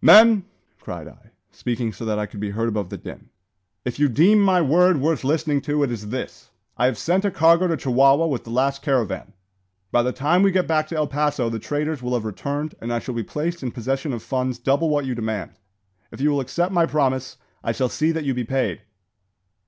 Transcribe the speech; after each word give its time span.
"Men!" 0.00 0.44
cried 0.78 1.08
I, 1.08 1.30
speaking 1.50 1.92
so 1.92 2.04
that 2.04 2.16
I 2.16 2.24
could 2.26 2.38
be 2.38 2.50
heard 2.50 2.68
above 2.68 2.90
the 2.90 2.96
din, 2.96 3.28
"if 3.84 3.98
you 3.98 4.08
deem 4.08 4.38
my 4.38 4.60
word 4.62 5.00
worth 5.00 5.24
listening 5.24 5.60
to, 5.62 5.82
it 5.82 5.90
is 5.90 6.10
this: 6.10 6.50
I 6.76 6.86
have 6.86 6.96
sent 6.96 7.24
a 7.24 7.30
cargo 7.32 7.66
to 7.66 7.76
Chihuahua 7.76 8.28
with 8.28 8.44
the 8.44 8.50
last 8.50 8.82
caravan. 8.82 9.32
By 9.90 10.04
the 10.04 10.12
time 10.12 10.44
we 10.44 10.52
get 10.52 10.68
back 10.68 10.86
to 10.90 10.96
El 10.96 11.08
Paso 11.08 11.50
the 11.50 11.58
traders 11.58 12.04
will 12.04 12.14
have 12.14 12.24
returned, 12.24 12.76
and 12.80 12.92
I 12.92 13.00
shall 13.00 13.16
be 13.16 13.24
placed 13.24 13.64
in 13.64 13.72
possession 13.72 14.12
of 14.12 14.22
funds 14.22 14.60
double 14.60 14.88
what 14.88 15.06
you 15.06 15.16
demand. 15.16 15.54
If 16.12 16.20
you 16.20 16.30
will 16.30 16.38
accept 16.40 16.70
my 16.70 16.86
promise, 16.86 17.36
I 17.64 17.72
shall 17.72 17.88
see 17.88 18.12
that 18.12 18.22
you 18.22 18.32
be 18.32 18.44
paid." 18.44 18.82